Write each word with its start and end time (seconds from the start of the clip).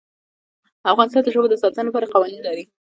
افغانستان 0.93 1.21
د 1.23 1.27
ژبو 1.33 1.47
د 1.51 1.55
ساتنې 1.61 1.87
لپاره 1.87 2.11
قوانین 2.13 2.41
لري. 2.47 2.63